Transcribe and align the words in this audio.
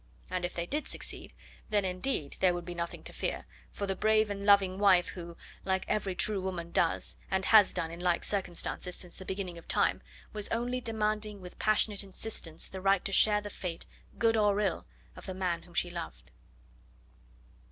And 0.31 0.43
if 0.43 0.55
they 0.55 0.65
did 0.65 0.87
succeed, 0.87 1.31
then 1.69 1.85
indeed 1.85 2.37
there 2.39 2.55
would 2.55 2.65
be 2.65 2.73
nothing 2.73 3.03
to 3.03 3.13
fear, 3.13 3.45
for 3.69 3.85
the 3.85 3.95
brave 3.95 4.31
and 4.31 4.47
loving 4.47 4.79
wife 4.79 5.09
who, 5.09 5.37
like 5.63 5.85
every 5.87 6.15
true 6.15 6.41
woman 6.41 6.71
does, 6.71 7.17
and 7.29 7.45
has 7.45 7.71
done 7.71 7.91
in 7.91 7.99
like 7.99 8.23
circumstances 8.23 8.95
since 8.95 9.15
the 9.15 9.25
beginning 9.25 9.59
of 9.59 9.67
time, 9.67 10.01
was 10.33 10.47
only 10.49 10.81
demanding 10.81 11.39
with 11.39 11.59
passionate 11.59 12.03
insistence 12.03 12.67
the 12.67 12.81
right 12.81 13.05
to 13.05 13.11
share 13.13 13.41
the 13.41 13.51
fate, 13.51 13.85
good 14.17 14.35
or 14.35 14.59
ill, 14.59 14.87
of 15.15 15.27
the 15.27 15.35
man 15.35 15.61
whom 15.61 15.75
she 15.75 15.91
loved. 15.91 16.31